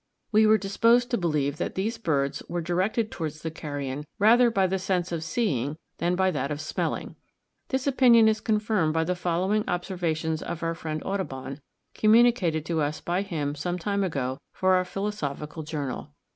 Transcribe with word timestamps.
We 0.31 0.47
were 0.47 0.57
disposed 0.57 1.11
to 1.11 1.17
believe 1.19 1.57
that 1.57 1.75
these 1.75 1.99
birds 1.99 2.41
were 2.49 2.59
directed 2.59 3.11
towards 3.11 3.43
the 3.43 3.51
carrion 3.51 4.03
rather 4.17 4.49
by 4.49 4.65
the 4.65 4.79
sense 4.79 5.11
of 5.11 5.23
seeing 5.23 5.77
than 5.99 6.15
by 6.15 6.31
that 6.31 6.49
of 6.49 6.59
smelling. 6.59 7.17
This 7.67 7.85
opinion 7.85 8.27
is 8.27 8.41
confirmed 8.41 8.95
by 8.95 9.03
the 9.03 9.13
following 9.15 9.63
observations 9.67 10.41
of 10.41 10.63
our 10.63 10.73
friend 10.73 11.03
Audubon, 11.05 11.61
communicated 11.93 12.65
to 12.65 12.81
us 12.81 12.99
by 12.99 13.21
him 13.21 13.53
some 13.53 13.77
time 13.77 14.03
ago 14.03 14.39
for 14.51 14.73
our 14.73 14.85
Philosophical 14.85 15.61
Journal." 15.61 16.11